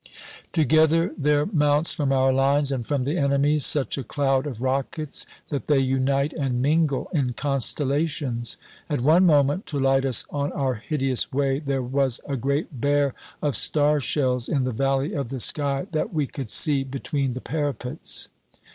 Together 0.51 1.13
there 1.15 1.45
mounts 1.45 1.91
from 1.93 2.11
our 2.11 2.33
lines 2.33 2.71
and 2.71 2.87
from 2.87 3.03
the 3.03 3.17
enemy's 3.19 3.67
such 3.67 3.99
a 3.99 4.03
cloud 4.03 4.47
of 4.47 4.59
rockets 4.59 5.27
that 5.49 5.67
they 5.67 5.77
unite 5.77 6.33
and 6.33 6.59
mingle 6.59 7.07
in 7.13 7.33
constellations; 7.33 8.57
at 8.89 9.01
one 9.01 9.27
moment, 9.27 9.67
to 9.67 9.77
light 9.79 10.03
us 10.03 10.25
on 10.31 10.51
our 10.53 10.73
hideous 10.73 11.31
way, 11.31 11.59
there 11.59 11.83
was 11.83 12.19
a 12.27 12.35
Great 12.35 12.81
Bear 12.81 13.13
of 13.43 13.55
star 13.55 13.99
shells 13.99 14.49
in 14.49 14.63
the 14.63 14.71
valley 14.71 15.13
of 15.13 15.29
the 15.29 15.39
sky 15.39 15.85
that 15.91 16.11
we 16.11 16.25
could 16.25 16.49
see 16.49 16.83
between 16.83 17.33
the 17.35 17.39
parapets. 17.39 18.27